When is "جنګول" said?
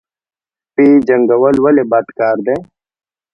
1.07-1.55